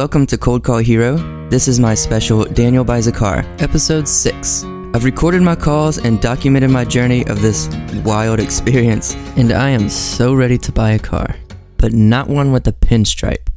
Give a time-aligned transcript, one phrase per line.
[0.00, 1.18] Welcome to Cold Call Hero.
[1.50, 4.64] This is my special Daniel Buys a Car, episode 6.
[4.94, 7.68] I've recorded my calls and documented my journey of this
[8.02, 11.36] wild experience, and I am so ready to buy a car.
[11.76, 13.50] But not one with a pinstripe.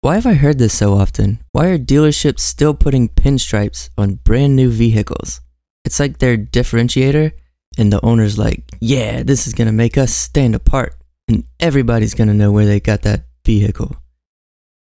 [0.00, 1.38] Why have I heard this so often?
[1.52, 5.42] Why are dealerships still putting pinstripes on brand new vehicles?
[5.84, 7.32] It's like their differentiator,
[7.76, 10.94] and the owner's like, yeah, this is gonna make us stand apart,
[11.28, 13.96] and everybody's gonna know where they got that vehicle.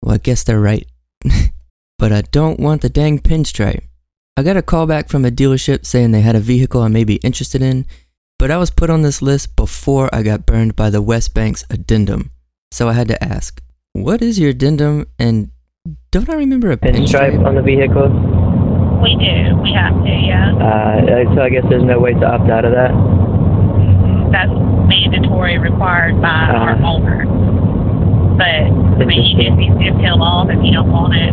[0.01, 0.87] Well, I guess they're right.
[1.99, 3.83] but I don't want the dang pinstripe.
[4.37, 7.03] I got a call back from a dealership saying they had a vehicle I may
[7.03, 7.85] be interested in,
[8.39, 11.63] but I was put on this list before I got burned by the West Bank's
[11.69, 12.31] addendum.
[12.71, 13.61] So I had to ask,
[13.93, 15.05] what is your addendum?
[15.19, 15.51] And
[16.11, 17.45] don't I remember a pinstripe pinstripe?
[17.45, 18.07] on the vehicle.
[19.03, 19.57] We do.
[19.61, 20.53] We have to, yeah.
[20.55, 22.91] Uh, so I guess there's no way to opt out of that.
[24.31, 24.51] That's
[24.87, 26.87] mandatory required by our Uh-huh.
[26.87, 27.25] owner.
[28.41, 28.65] But,
[28.97, 31.29] I mean, you just need to peel off if you don't want it.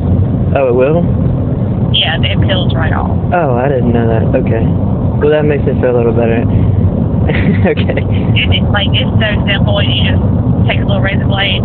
[0.53, 1.01] Oh, it will.
[1.97, 3.09] Yeah, it peels right off.
[3.33, 4.29] Oh, I didn't know that.
[4.45, 4.61] Okay.
[5.17, 6.45] Well, that makes me feel a little better.
[7.73, 7.97] okay.
[8.37, 9.81] It, it's like, it's so simple.
[9.81, 10.21] You just
[10.69, 11.65] take a little razor blade,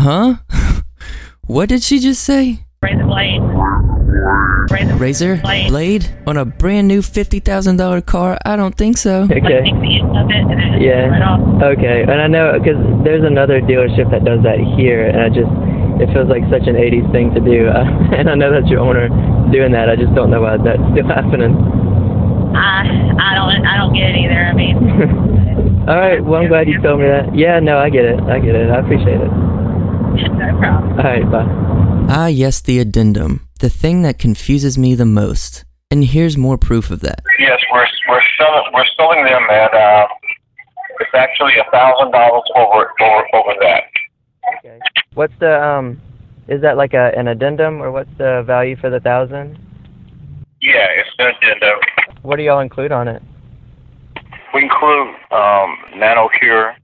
[0.00, 0.40] Huh?
[1.46, 2.64] what did she just say?
[2.80, 3.44] razor blade,
[4.70, 5.36] razor, Razor?
[5.42, 5.68] blade.
[5.68, 6.04] Blade?
[6.26, 8.38] On a brand new $50,000 car?
[8.44, 9.22] I don't think so.
[9.24, 9.40] Okay.
[9.40, 11.08] take the end of it and Yeah.
[11.08, 11.62] peel it off.
[11.76, 12.02] Okay.
[12.02, 15.50] And I know because there's another dealership that does that here, and I just
[16.00, 17.66] it feels like such an 80s thing to do.
[17.68, 17.82] Uh,
[18.18, 19.08] and I know that's your owner
[19.50, 19.88] doing that.
[19.90, 21.54] I just don't know why that's still happening.
[22.54, 22.86] I,
[23.18, 24.38] I don't, I don't get it either.
[24.46, 24.76] I mean,
[25.88, 26.22] All right.
[26.22, 27.34] Well, I'm glad you told me that.
[27.34, 27.58] Yeah.
[27.60, 28.20] No, I get it.
[28.28, 28.70] I get it.
[28.70, 29.30] I appreciate it.
[29.30, 30.92] no problem.
[30.98, 31.30] All right.
[31.30, 31.46] Bye.
[32.10, 33.47] Ah, yes, the addendum.
[33.58, 35.64] The thing that confuses me the most.
[35.90, 37.22] And here's more proof of that.
[37.38, 40.06] Yes, we're we're selling we're selling them at uh,
[41.00, 43.84] it's actually a thousand dollars over over over that.
[44.58, 44.78] Okay.
[45.14, 46.00] What's the um?
[46.46, 49.58] Is that like a an addendum or what's the value for the thousand?
[50.60, 51.78] Yeah, it's an addendum.
[52.22, 53.22] What do y'all include on it?
[54.54, 56.74] We include um, nano cure,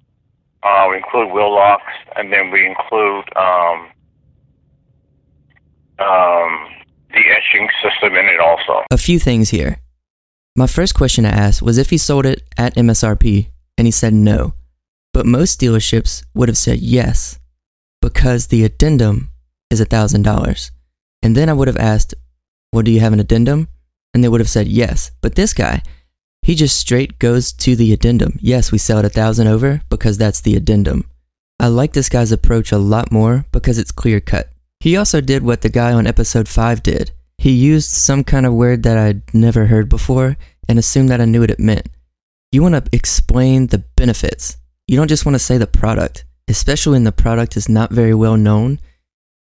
[0.63, 3.89] uh, we include wheel locks, and then we include um,
[5.99, 6.69] um,
[7.11, 8.85] the etching system in it also.
[8.91, 9.81] A few things here.
[10.57, 14.15] My first question I asked was if he sold it at MSRP, and he said
[14.15, 14.55] no.
[15.13, 17.39] But most dealerships would have said yes,
[18.01, 19.31] because the addendum
[19.71, 20.71] is $1,000.
[21.23, 22.15] And then I would have asked,
[22.73, 23.69] well, do you have an addendum?
[24.13, 25.11] And they would have said yes.
[25.21, 25.83] But this guy,
[26.43, 28.39] he just straight goes to the addendum.
[28.41, 31.09] Yes, we sell it a thousand over because that's the addendum.
[31.59, 34.51] I like this guy's approach a lot more because it's clear cut.
[34.85, 37.11] He also did what the guy on episode 5 did.
[37.39, 40.37] He used some kind of word that I'd never heard before
[40.69, 41.89] and assumed that I knew what it meant.
[42.53, 44.59] You want to explain the benefits.
[44.87, 48.13] You don't just want to say the product, especially when the product is not very
[48.13, 48.79] well known.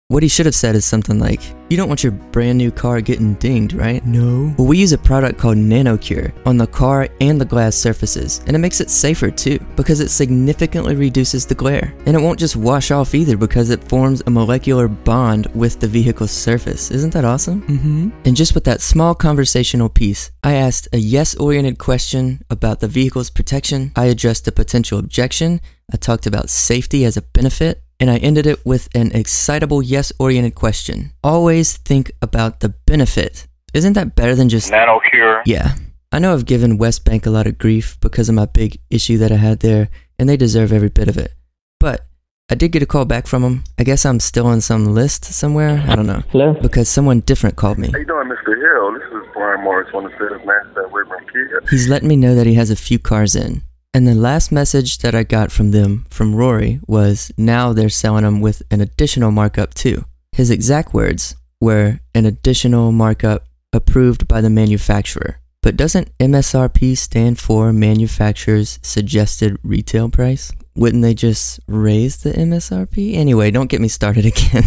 [0.09, 3.01] What he should have said is something like, You don't want your brand new car
[3.01, 4.05] getting dinged, right?
[4.05, 4.55] No.
[4.59, 8.55] Well, we use a product called NanoCure on the car and the glass surfaces, and
[8.55, 11.95] it makes it safer too, because it significantly reduces the glare.
[12.05, 15.89] And it won't just wash off either because it forms a molecular bond with the
[15.89, 16.91] vehicle's surface.
[16.91, 17.63] Isn't that awesome?
[17.63, 18.11] Mm-hmm.
[18.27, 22.89] And just with that small conversational piece, I asked a yes oriented question about the
[22.89, 28.11] vehicle's protection, I addressed a potential objection, I talked about safety as a benefit, and
[28.11, 31.13] I ended it with an excitable yes oriented question.
[31.23, 33.47] Always think about the benefit.
[33.73, 35.43] Isn't that better than just Nano cure.
[35.47, 35.75] yeah.
[36.13, 39.19] I know I've given West Bank a lot of grief because of my big issue
[39.19, 41.33] that I had there, and they deserve every bit of it.
[41.81, 42.07] But
[42.49, 43.65] I did get a call back from them.
[43.81, 45.83] I guess I'm still on some list somewhere.
[45.89, 46.23] I don't know.
[46.31, 46.53] Hello.
[46.63, 47.89] Because someone different called me.
[47.91, 48.55] How you doing, Mr.
[48.57, 48.93] Hill?
[48.93, 51.61] This is Brian Morris, one of the sales masters at Wilbraham Kia.
[51.69, 53.63] He's letting me know that he has a few cars in.
[53.95, 58.25] And the last message that I got from them, from Rory, was now they're selling
[58.25, 60.05] them with an additional markup too.
[60.33, 65.39] His exact words were an additional markup approved by the manufacturer.
[65.63, 70.51] But doesn't MSRP stand for manufacturer's suggested retail price?
[70.75, 73.15] Wouldn't they just raise the MSRP?
[73.15, 74.65] Anyway, don't get me started again.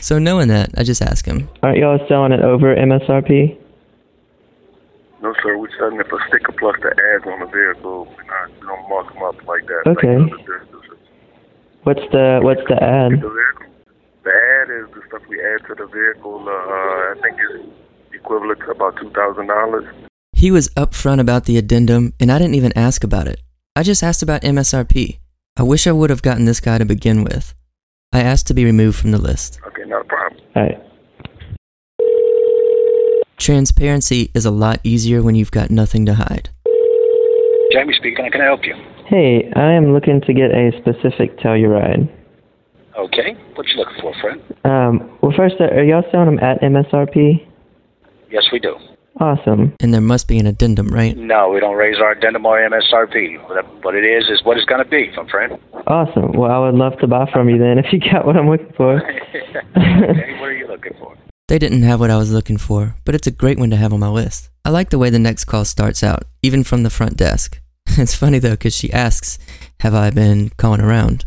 [0.00, 3.59] so knowing that, I just ask him, Aren't y'all selling it over MSRP?
[5.22, 8.08] No, sir, we're selling it for sticker plus the ads on the vehicle.
[8.08, 9.82] We're not we don't mark them up like that.
[9.86, 10.16] Okay.
[10.16, 10.66] Like other.
[11.82, 13.12] What's the what's the ad?
[13.12, 13.66] The vehicle.
[14.24, 16.44] The ad is the stuff we add to the vehicle.
[16.48, 17.68] Uh, I think it's
[18.14, 19.84] equivalent to about two thousand dollars.
[20.32, 23.40] He was upfront about the addendum, and I didn't even ask about it.
[23.76, 25.18] I just asked about MSRP.
[25.56, 27.54] I wish I would have gotten this guy to begin with.
[28.12, 29.60] I asked to be removed from the list.
[29.66, 30.40] Okay, not a problem.
[30.56, 30.89] All right.
[33.40, 36.50] Transparency is a lot easier when you've got nothing to hide.
[37.72, 38.30] Jamie speaking.
[38.30, 38.74] Can I help you?
[39.06, 42.06] Hey, I am looking to get a specific Telluride.
[42.98, 43.32] Okay.
[43.54, 44.42] What you looking for, friend?
[44.64, 47.46] Um, well, first, uh, are y'all selling them at MSRP?
[48.30, 48.76] Yes, we do.
[49.18, 49.72] Awesome.
[49.80, 51.16] And there must be an addendum, right?
[51.16, 53.38] No, we don't raise our addendum or MSRP.
[53.48, 55.58] What- What it is is what it's going to be, my friend.
[55.86, 56.32] Awesome.
[56.32, 58.72] Well, I would love to buy from you then if you got what I'm looking
[58.76, 58.96] for.
[59.76, 61.16] okay, what are you looking for?
[61.50, 63.92] They didn't have what I was looking for, but it's a great one to have
[63.92, 64.50] on my list.
[64.64, 67.60] I like the way the next call starts out, even from the front desk.
[67.98, 69.36] It's funny though, because she asks,
[69.80, 71.24] Have I been calling around?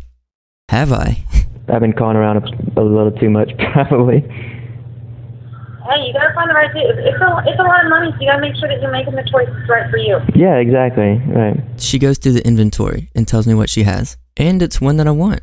[0.70, 1.26] Have I?
[1.68, 4.22] I've been calling around a, a little too much, probably.
[4.22, 7.00] Hey, you gotta find the right dude.
[7.00, 9.16] It's a, it's a lot of money, so you gotta make sure that you're making
[9.16, 10.20] the choice that's right for you.
[10.36, 11.22] Yeah, exactly.
[11.36, 11.60] Right.
[11.76, 14.16] She goes through the inventory and tells me what she has.
[14.38, 15.42] And it's one that I want.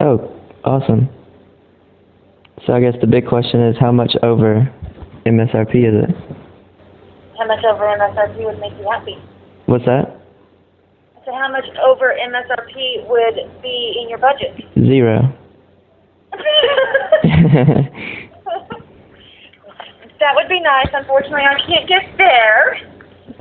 [0.00, 0.34] Oh,
[0.64, 1.10] awesome.
[2.66, 4.70] So I guess the big question is how much over
[5.26, 6.14] MSRP is it?
[7.38, 9.16] How much over MSRP would make you happy?
[9.66, 10.20] What's that?
[11.24, 14.54] So how much over MSRP would be in your budget?
[14.76, 15.32] Zero.
[20.20, 20.88] that would be nice.
[20.92, 22.78] Unfortunately, I can't get there.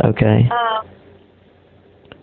[0.05, 0.49] okay.
[0.49, 0.87] Um,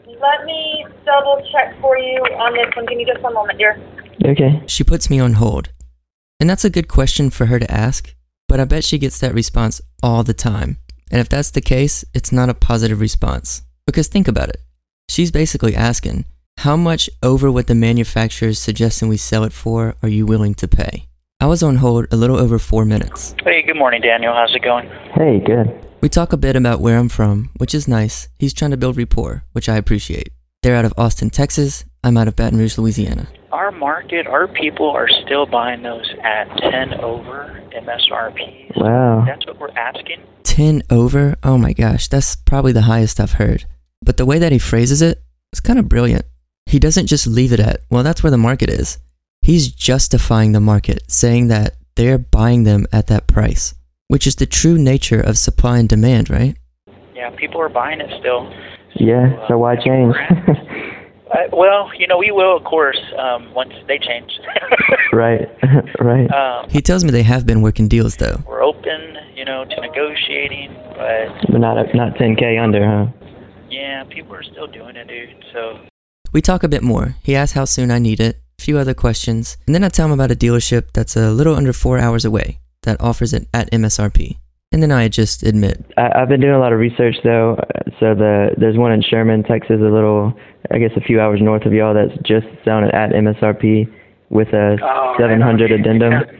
[0.07, 2.87] let me double check for you on this one.
[2.87, 3.81] Give me just one moment, dear.
[4.25, 4.63] Okay.
[4.67, 5.71] She puts me on hold.
[6.41, 8.15] And that's a good question for her to ask,
[8.47, 10.79] but I bet she gets that response all the time.
[11.11, 13.63] And if that's the case, it's not a positive response.
[13.87, 14.63] Because think about it.
[15.09, 16.27] She's basically asking,
[16.59, 20.55] how much over what the manufacturer is suggesting we sell it for are you willing
[20.57, 21.07] to pay?
[21.41, 23.35] I was on hold a little over four minutes.
[23.45, 24.33] Hey, good morning, Daniel.
[24.35, 24.89] How's it going?
[25.15, 25.69] Hey, good.
[26.01, 28.29] We talk a bit about where I'm from, which is nice.
[28.39, 30.31] He's trying to build rapport, which I appreciate.
[30.63, 31.85] They're out of Austin, Texas.
[32.05, 33.29] I'm out of Baton Rouge, Louisiana.
[33.51, 38.77] Our market, our people are still buying those at 10 over MSRP.
[38.77, 39.25] Wow.
[39.27, 40.23] That's what we're asking.
[40.43, 41.35] 10 over?
[41.43, 43.65] Oh my gosh, that's probably the highest I've heard.
[44.03, 45.23] But the way that he phrases it, it
[45.55, 46.27] is kind of brilliant.
[46.67, 48.99] He doesn't just leave it at, well, that's where the market is.
[49.41, 53.75] He's justifying the market, saying that they're buying them at that price,
[54.09, 56.55] which is the true nature of supply and demand, right?
[57.15, 58.53] Yeah, people are buying it still.
[58.97, 60.15] Yeah, so uh, why change?
[61.31, 64.31] Uh, well, you know, we will, of course, um, once they change.
[65.13, 65.49] right,
[66.01, 66.31] right.
[66.33, 68.39] um, He tells me they have been working deals though.
[68.47, 73.07] we're open, you know, to negotiating, but But not not 10k under, huh?
[73.71, 75.45] yeah, people are still doing it, dude.
[75.53, 75.79] So
[76.33, 77.15] We talk a bit more.
[77.23, 80.07] He asks how soon I need it, a few other questions, and then I tell
[80.07, 83.71] him about a dealership that's a little under four hours away that offers it at
[83.71, 84.39] MSRP.
[84.71, 87.55] And then I just admit, I, I've been doing a lot of research though.
[87.55, 90.33] uh, So the there's one in Sherman, Texas, a little,
[90.71, 93.91] I guess, a few hours north of y'all that's just selling it at MSRP
[94.31, 95.81] with a Oh, 700 on.
[95.81, 96.13] addendum.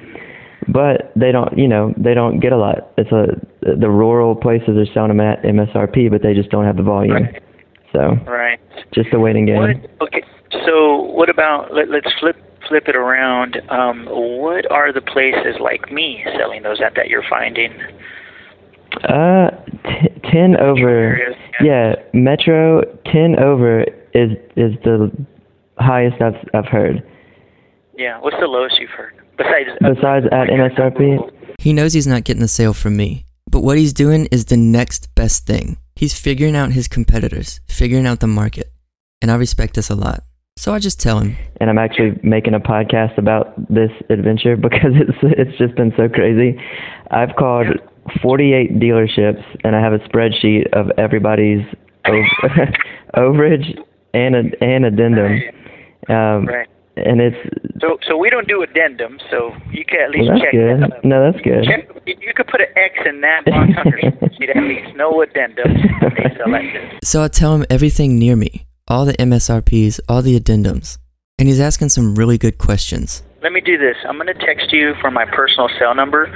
[0.71, 2.93] But they don't, you know, they don't get a lot.
[2.99, 6.77] It's a the rural places are selling them at MSRP, but they just don't have
[6.77, 7.15] the volume.
[7.15, 7.43] Right.
[7.93, 8.61] So right.
[8.93, 9.57] just a waiting game.
[9.57, 10.23] What, okay,
[10.67, 12.37] so what about let, let's flip
[12.69, 13.63] flip it around.
[13.71, 17.73] Um, what are the places like me selling those at that you're finding?
[19.05, 19.51] Uh,
[19.85, 21.19] t- ten over.
[21.61, 23.83] Yeah, Metro ten over
[24.15, 25.11] is is the
[25.79, 27.03] highest I've I've heard.
[27.97, 28.21] Yeah.
[28.21, 29.15] What's the lowest you've heard?
[29.37, 33.25] Besides Besides at MSRP, he knows he's not getting the sale from me.
[33.51, 35.79] But what he's doing is the next best thing.
[35.97, 38.71] He's figuring out his competitors, figuring out the market.
[39.23, 40.23] And I respect this a lot.
[40.57, 44.93] So I just tell him, and I'm actually making a podcast about this adventure because
[44.95, 46.61] it's it's just been so crazy.
[47.13, 47.69] I've called
[48.23, 51.65] 48 dealerships and I have a spreadsheet of everybody's
[52.07, 52.15] ov-
[53.17, 53.79] overage
[54.15, 55.41] and a, and addendum.
[56.09, 56.67] Um, Right.
[56.97, 57.37] And it's
[57.81, 60.81] So so we don't do addendum, so you can at well, least that's check good.
[60.83, 61.05] that.
[61.05, 61.63] No, that's good.
[61.65, 64.01] Check, you could put an X in that box on your
[64.37, 64.51] sheet.
[64.51, 65.77] At least no addendum.
[67.05, 70.99] So I tell him everything near me, all the MSRPs, all the addendums.
[71.39, 73.23] And he's asking some really good questions.
[73.43, 73.97] Let me do this.
[74.09, 76.27] I'm going to text you from my personal cell number,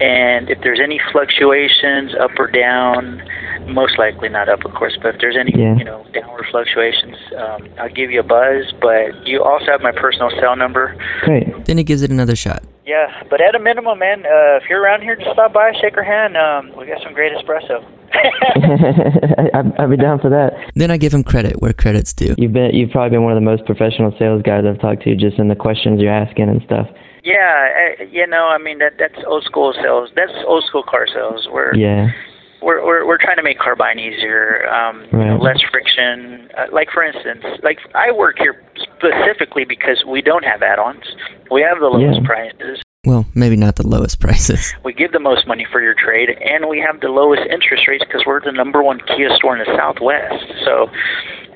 [0.00, 3.22] and if there's any fluctuations up or down,
[3.68, 5.76] most likely not up, of course, but if there's any Yeah.
[5.76, 8.72] you know downward fluctuations, um, I'll give you a buzz.
[8.80, 10.96] But you also have my personal cell number.
[11.22, 11.64] Great.
[11.66, 12.62] Then he gives it another shot.
[12.86, 15.96] Yeah, but at a minimum, man, uh, if you're around here, just stop by, shake
[15.96, 16.36] our hand.
[16.36, 17.82] Um, we got some great espresso.
[19.54, 20.52] I'd, I'd be down for that.
[20.74, 22.34] Then I give him credit where credit's due.
[22.38, 25.14] You've been you've probably been one of the most professional sales guys I've talked to,
[25.16, 26.88] just in the questions you're asking and stuff.
[27.24, 30.10] Yeah, uh, you know, I mean that that's old school sales.
[30.14, 31.48] That's old school car sales.
[31.50, 32.10] Where Yeah.
[32.62, 35.40] we're we're we're trying to make car buying easier, um, you know, Right.
[35.40, 36.50] less friction.
[36.56, 41.04] Uh, like for instance, like I work here specifically because we don't have add-ons.
[41.50, 42.26] We have the lowest Yeah.
[42.26, 42.80] prices.
[43.06, 44.74] Well, maybe not the lowest prices.
[44.82, 48.02] We give the most money for your trade, and we have the lowest interest rates
[48.06, 50.44] because we're the number one Kia store in the Southwest.
[50.64, 50.88] So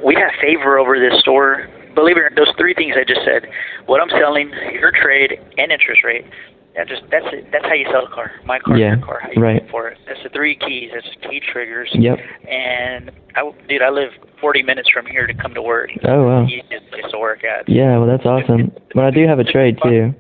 [0.04, 1.66] we have favor over this store.
[1.98, 3.50] Believe it or not, those three things I just said,
[3.86, 6.24] what I'm selling, your trade, and interest rate.
[6.76, 7.48] That just that's it.
[7.50, 8.30] That's how you sell a car.
[8.46, 9.18] My car, Yeah, your car.
[9.20, 9.62] How you right.
[9.64, 9.98] pay for it.
[10.06, 10.90] That's the three keys.
[10.94, 11.90] That's the key triggers.
[11.92, 12.18] Yep.
[12.48, 15.90] And I, dude, I live 40 minutes from here to come to work.
[16.06, 16.44] Oh wow.
[16.46, 17.68] Easiest place to work at.
[17.68, 18.70] Yeah, well that's awesome.
[18.94, 20.14] But I do have a trade too.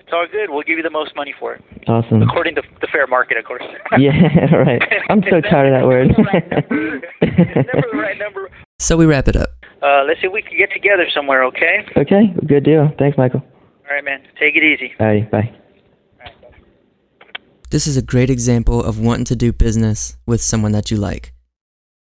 [0.00, 0.50] It's all good.
[0.50, 2.20] We'll give you the most money for it, Awesome.
[2.22, 3.62] according to the fair market, of course.
[3.96, 4.10] Yeah,
[4.56, 4.82] right.
[5.08, 6.08] I'm so tired of that word.
[7.20, 8.50] Never the right number.
[8.80, 9.50] So we wrap it up.
[9.82, 11.86] Uh, let's see if we can get together somewhere, okay?
[11.96, 12.90] okay, good deal.
[12.98, 13.40] Thanks, Michael.
[13.40, 14.22] All right, man.
[14.38, 14.92] Take it easy.
[15.00, 15.54] Alrighty, bye.
[17.70, 21.32] This is a great example of wanting to do business with someone that you like.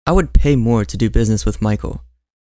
[0.05, 2.01] I would pay more to do business with Michael,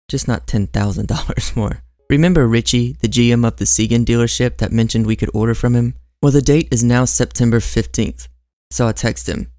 [0.08, 1.82] just not $10,000 more.
[2.08, 5.94] Remember Richie, the GM of the Segan dealership that mentioned we could order from him?
[6.22, 8.28] Well, the date is now September 15th,
[8.70, 9.50] so I text him.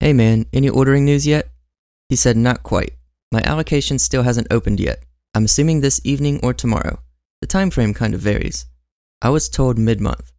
[0.00, 1.48] Hey man, any ordering news yet?
[2.08, 2.94] He said, Not quite.
[3.32, 5.02] My allocation still hasn't opened yet.
[5.34, 7.00] I'm assuming this evening or tomorrow.
[7.40, 8.66] The time frame kind of varies.
[9.22, 10.30] I was told mid month.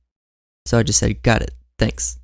[0.65, 2.19] So I just said, Got it, thanks.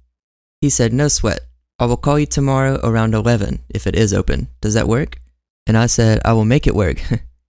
[0.61, 1.41] He said, No sweat.
[1.79, 4.49] I will call you tomorrow around 11 if it is open.
[4.61, 5.19] Does that work?
[5.65, 7.01] And I said, I will make it work.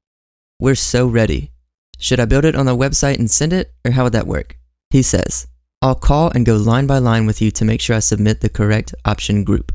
[0.60, 1.50] We're so ready.
[1.98, 4.56] Should I build it on the website and send it, or how would that work?
[4.88, 5.46] He says,
[5.82, 8.48] I'll call and go line by line with you to make sure I submit the
[8.48, 9.72] correct option group.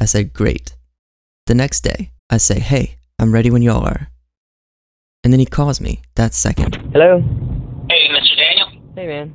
[0.00, 0.74] I said, Great.
[1.46, 4.08] The next day, I say, Hey, I'm ready when y'all are.
[5.24, 6.76] And then he calls me that second.
[6.92, 7.20] Hello.
[7.88, 8.36] Hey, Mr.
[8.36, 8.82] Daniel.
[8.96, 9.32] Hey, man.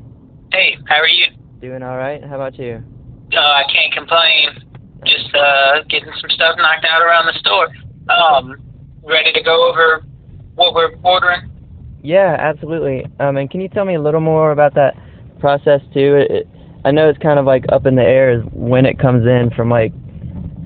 [0.51, 1.27] Hey, how are you?
[1.61, 2.23] Doing all right?
[2.23, 2.83] How about you?
[3.33, 4.73] Uh, I can't complain.
[5.05, 7.67] Just uh, getting some stuff knocked out around the store.
[8.13, 8.55] Um,
[9.03, 10.03] ready to go over
[10.55, 11.49] what we're ordering?
[12.03, 13.05] Yeah, absolutely.
[13.19, 14.95] Um, and can you tell me a little more about that
[15.39, 16.15] process too?
[16.15, 16.47] It, it,
[16.85, 19.51] I know it's kind of like up in the air is when it comes in
[19.55, 19.93] from like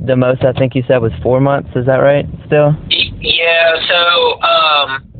[0.05, 1.69] the most I think you said was four months.
[1.75, 2.25] Is that right?
[2.47, 2.75] Still?
[2.89, 3.75] Yeah.
[3.87, 5.11] So um,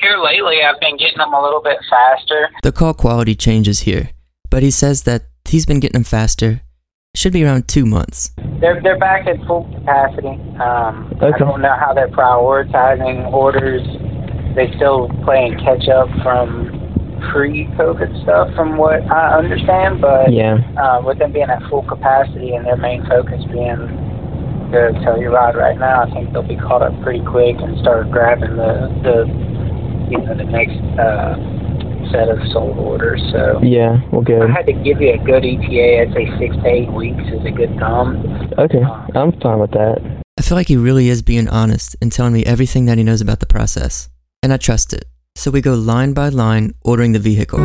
[0.00, 2.48] here lately, I've been getting them a little bit faster.
[2.62, 4.10] The call quality changes here,
[4.50, 6.62] but he says that he's been getting them faster.
[7.14, 8.32] Should be around two months.
[8.60, 10.40] They're they're back at full capacity.
[10.56, 13.82] Um, I don't know how they're prioritizing orders.
[14.56, 16.81] They still playing catch up from
[17.30, 20.00] pre-COVID stuff, from what I understand.
[20.00, 20.58] But Yeah.
[20.76, 24.10] uh, with them being at full capacity and their main focus being
[24.70, 28.56] the Telluride right now, I think they'll be caught up pretty quick and start grabbing
[28.56, 29.26] the the
[30.10, 31.36] you know the next uh,
[32.10, 33.22] set of sold orders.
[33.32, 33.60] So.
[33.62, 34.00] Yeah.
[34.10, 34.42] Well, If good.
[34.42, 37.44] I had to give you a good ETA, I'd say six to eight weeks is
[37.46, 38.52] a good thumb.
[38.58, 38.82] Okay.
[39.14, 40.00] I'm fine with that.
[40.38, 43.20] I feel like he really is being honest and telling me everything that he knows
[43.20, 44.08] about the process.
[44.42, 45.04] And I trust it.
[45.36, 47.58] So we go line by line ordering the vehicle.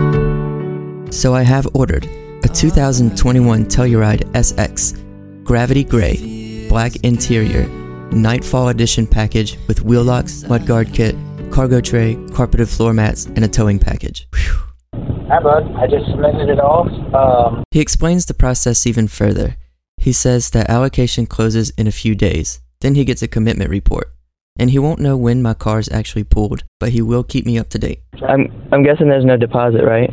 [1.12, 2.05] So I have ordered
[2.43, 7.67] a 2021 Telluride SX, Gravity Gray, black interior,
[8.12, 11.15] Nightfall Edition package with wheel locks, mudguard kit,
[11.51, 14.27] cargo tray, carpeted floor mats, and a towing package.
[14.33, 14.63] Whew.
[15.29, 15.75] Hi, bud.
[15.75, 16.88] I just submitted it off.
[17.13, 19.57] Um, He explains the process even further.
[19.97, 22.62] He says that allocation closes in a few days.
[22.81, 24.12] Then he gets a commitment report.
[24.59, 27.59] And he won't know when my car is actually pulled, but he will keep me
[27.59, 28.01] up to date.
[28.27, 30.09] I'm I'm guessing there's no deposit, right?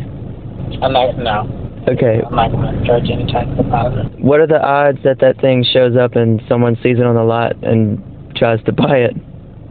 [0.83, 2.23] I'm not, no, Okay.
[2.25, 4.19] I'm not going to charge any type of deposit.
[4.21, 7.23] What are the odds that that thing shows up and someone sees it on the
[7.23, 8.03] lot and
[8.37, 9.15] tries to buy it?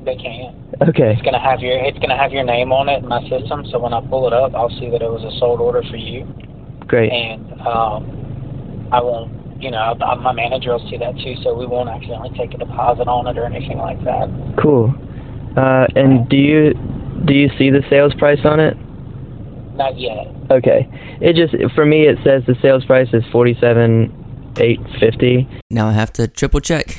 [0.05, 0.55] They can't.
[0.81, 1.13] Okay.
[1.13, 3.63] It's gonna have your it's gonna have your name on it in my system.
[3.71, 5.95] So when I pull it up, I'll see that it was a sold order for
[5.95, 6.25] you,
[6.87, 7.11] Great.
[7.11, 9.31] and um, I won't.
[9.63, 12.57] You know, I- my manager will see that too, so we won't accidentally take a
[12.57, 14.29] deposit on it or anything like that.
[14.57, 14.93] Cool.
[15.55, 16.73] Uh, and do you
[17.25, 18.75] do you see the sales price on it?
[19.75, 20.27] Not yet.
[20.51, 20.87] Okay.
[21.21, 24.11] It just for me it says the sales price is forty seven
[24.59, 25.47] eight fifty.
[25.71, 26.97] Now I have to triple check.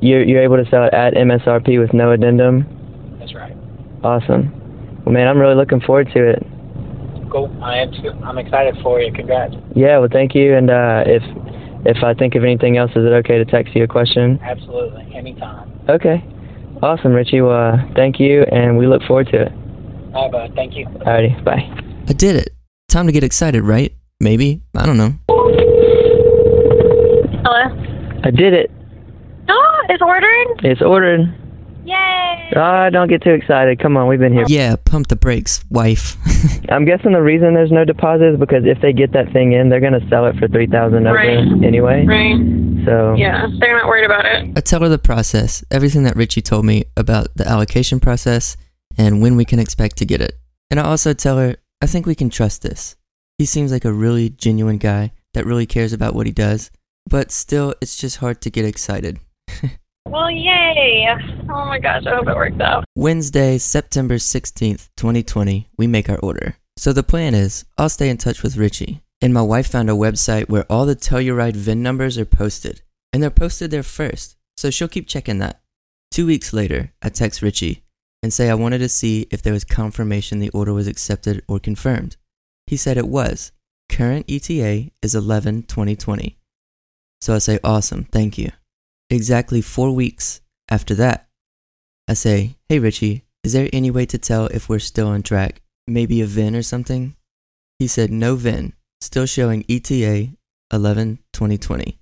[0.00, 2.66] You're you're able to sell it at MSRP with no addendum.
[3.18, 3.56] That's right.
[4.04, 4.52] Awesome.
[5.06, 6.46] Well, man, I'm really looking forward to it.
[7.30, 7.50] Cool.
[7.62, 8.10] I am too.
[8.22, 9.10] I'm excited for you.
[9.12, 9.54] Congrats.
[9.74, 9.98] Yeah.
[9.98, 10.54] Well, thank you.
[10.54, 11.22] And uh, if
[11.84, 14.38] if I think of anything else, is it okay to text you a question?
[14.42, 15.12] Absolutely.
[15.14, 15.70] Anytime.
[15.88, 16.24] Okay.
[16.82, 17.40] Awesome, Richie.
[17.40, 19.52] Well, uh, thank you, and we look forward to it.
[20.14, 20.52] All right, bud.
[20.54, 20.86] Thank you.
[20.86, 21.42] Alrighty.
[21.44, 21.68] Bye.
[22.08, 22.50] I did it.
[22.88, 23.92] Time to get excited, right?
[24.20, 24.62] Maybe.
[24.74, 25.14] I don't know.
[27.44, 28.20] Hello.
[28.24, 28.70] I did it.
[29.48, 30.46] Oh, it's ordered?
[30.64, 31.20] It's ordered.
[31.84, 32.15] Yay!
[32.54, 33.80] Ah, don't get too excited.
[33.80, 34.44] Come on, we've been here.
[34.48, 36.16] Yeah, pump the brakes, wife.
[36.68, 39.68] I'm guessing the reason there's no deposit is because if they get that thing in,
[39.68, 41.38] they're gonna sell it for three thousand over Right.
[41.64, 42.04] anyway.
[42.06, 42.36] Right.
[42.86, 44.56] So Yeah, they're not worried about it.
[44.56, 48.56] I tell her the process, everything that Richie told me about the allocation process
[48.96, 50.34] and when we can expect to get it.
[50.70, 52.96] And I also tell her, I think we can trust this.
[53.38, 56.70] He seems like a really genuine guy that really cares about what he does,
[57.08, 59.18] but still, it's just hard to get excited.
[60.08, 60.55] Well, yay!
[60.86, 61.08] Yay!
[61.48, 62.84] Oh my gosh, I hope it works out.
[62.94, 66.58] Wednesday, September 16th, 2020, we make our order.
[66.76, 69.02] So the plan is I'll stay in touch with Richie.
[69.20, 72.82] And my wife found a website where all the Telluride VIN numbers are posted.
[73.12, 74.36] And they're posted there first.
[74.56, 75.60] So she'll keep checking that.
[76.12, 77.82] Two weeks later, I text Richie
[78.22, 81.58] and say I wanted to see if there was confirmation the order was accepted or
[81.58, 82.16] confirmed.
[82.68, 83.50] He said it was.
[83.88, 86.38] Current ETA is 11 2020.
[87.20, 88.52] So I say, awesome, thank you.
[89.10, 91.28] Exactly four weeks after that,
[92.08, 95.62] I say, hey Richie, is there any way to tell if we're still on track?
[95.86, 97.16] Maybe a VIN or something?
[97.78, 100.30] He said, no VIN, still showing ETA
[100.72, 101.98] 11 2020.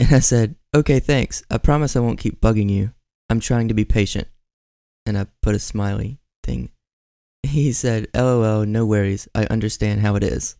[0.00, 1.42] And I said, okay, thanks.
[1.50, 2.92] I promise I won't keep bugging you.
[3.30, 4.28] I'm trying to be patient.
[5.06, 6.70] And I put a smiley thing.
[7.42, 9.28] He said, LOL, no worries.
[9.34, 10.56] I understand how it is.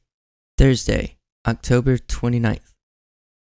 [0.59, 2.75] Thursday, October 29th.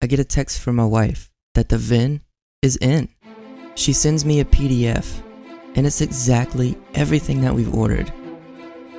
[0.02, 2.22] I get a text from my wife that the VIN
[2.62, 3.10] is in.
[3.76, 5.22] She sends me a PDF,
[5.76, 8.14] and it's exactly everything that we've ordered.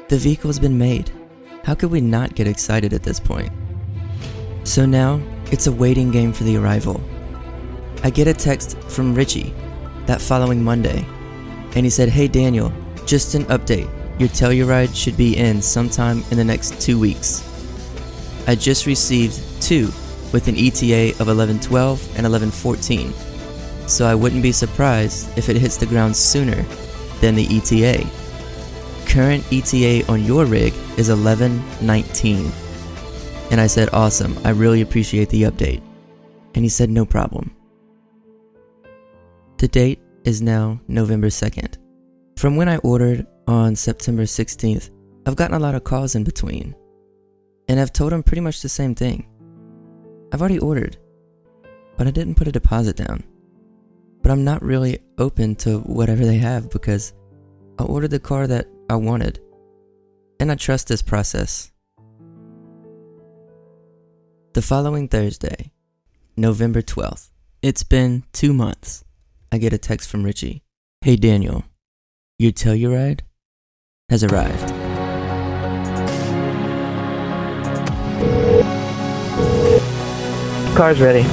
[0.08, 1.12] The vehicle's been made.
[1.62, 3.52] How could we not get excited at this point?
[4.64, 5.20] So now,
[5.52, 7.00] it's a waiting game for the arrival.
[8.02, 9.54] I get a text from Richie
[10.06, 11.06] that following Monday,
[11.76, 12.72] and he said, Hey Daniel,
[13.06, 13.88] just an update.
[14.18, 17.42] Your Telluride should be in sometime in the next two weeks.
[18.46, 19.86] I just received two
[20.32, 23.12] with an ETA of 1112 and 1114,
[23.86, 26.62] so I wouldn't be surprised if it hits the ground sooner
[27.20, 28.06] than the ETA.
[29.06, 32.50] Current ETA on your rig is 1119.
[33.50, 35.82] And I said, Awesome, I really appreciate the update.
[36.54, 37.54] And he said, No problem.
[39.58, 41.76] The date is now November 2nd.
[42.36, 44.90] From when I ordered on September 16th,
[45.26, 46.74] I've gotten a lot of calls in between.
[47.68, 49.26] And I've told them pretty much the same thing.
[50.32, 50.96] I've already ordered,
[51.96, 53.22] but I didn't put a deposit down.
[54.24, 57.12] But I'm not really open to whatever they have because
[57.78, 59.38] I ordered the car that I wanted.
[60.40, 61.70] And I trust this process.
[64.54, 65.72] The following Thursday,
[66.38, 69.04] November 12th, it's been two months.
[69.52, 70.62] I get a text from Richie.
[71.02, 71.62] Hey Daniel,
[72.38, 73.20] your Telluride
[74.08, 74.70] has arrived.
[80.74, 81.24] Car's ready.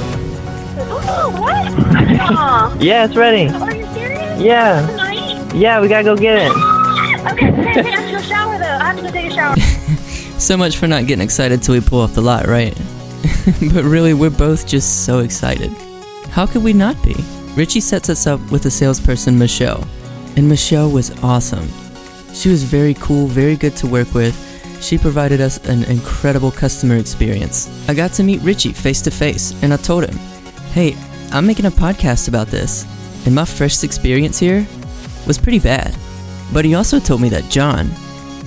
[1.14, 2.20] Oh, what?
[2.20, 2.76] Aw.
[2.80, 3.48] Yeah, it's ready.
[3.48, 4.40] Oh, are you serious?
[4.40, 4.86] Yeah.
[4.86, 5.54] Tonight?
[5.54, 6.50] Yeah, we gotta go get it.
[6.52, 8.64] Okay, okay, okay, I have to go shower though.
[8.64, 9.54] I have to go take a shower.
[10.42, 12.74] So much for not getting excited till we pull off the lot, right?
[13.72, 15.70] but really, we're both just so excited.
[16.30, 17.14] How could we not be?
[17.54, 19.86] Richie sets us up with the salesperson, Michelle.
[20.36, 21.68] And Michelle was awesome.
[22.34, 24.34] She was very cool, very good to work with.
[24.82, 27.68] She provided us an incredible customer experience.
[27.88, 30.16] I got to meet Richie face to face, and I told him,
[30.72, 30.96] hey,
[31.32, 32.84] I'm making a podcast about this.
[33.24, 34.66] And my first experience here
[35.26, 35.96] was pretty bad.
[36.52, 37.90] But he also told me that John,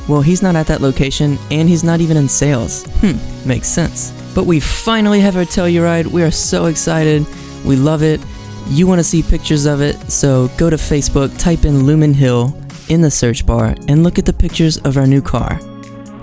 [0.08, 2.86] well, he's not at that location and he's not even in sales.
[3.02, 4.12] Hmm, makes sense.
[4.36, 6.08] But we finally have our Telluride.
[6.08, 7.26] We are so excited.
[7.66, 8.22] We love it.
[8.68, 12.56] You want to see pictures of it, so go to Facebook, type in Lumen Hill
[12.90, 15.60] in the search bar, and look at the pictures of our new car.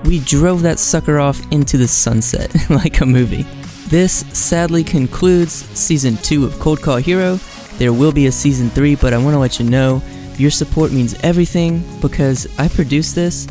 [0.04, 3.46] We drove that sucker off into the sunset like a movie.
[3.92, 7.34] This sadly concludes season 2 of Cold Call Hero.
[7.76, 10.00] There will be a season 3, but I want to let you know
[10.38, 13.46] your support means everything because I produce this.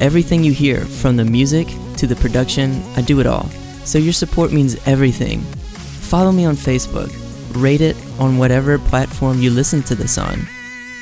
[0.00, 3.50] Everything you hear, from the music to the production, I do it all.
[3.84, 5.42] So your support means everything.
[6.00, 7.12] Follow me on Facebook.
[7.62, 10.40] Rate it on whatever platform you listen to this on.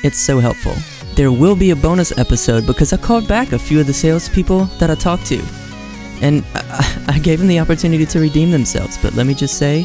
[0.03, 0.75] It's so helpful.
[1.15, 4.65] There will be a bonus episode because I called back a few of the salespeople
[4.79, 5.60] that I talked to.
[6.21, 9.83] And I, I gave them the opportunity to redeem themselves, but let me just say,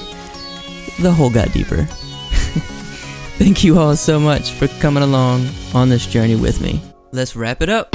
[1.01, 1.85] the hole got deeper.
[3.39, 6.81] Thank you all so much for coming along on this journey with me.
[7.13, 7.95] Let's wrap it up.